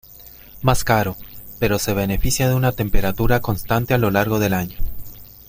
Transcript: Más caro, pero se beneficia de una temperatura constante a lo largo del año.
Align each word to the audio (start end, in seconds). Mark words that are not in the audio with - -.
Más 0.63 0.83
caro, 0.83 1.15
pero 1.59 1.77
se 1.77 1.93
beneficia 1.93 2.49
de 2.49 2.55
una 2.55 2.71
temperatura 2.71 3.39
constante 3.39 3.93
a 3.93 3.99
lo 3.99 4.09
largo 4.09 4.39
del 4.39 4.55
año. 4.55 4.79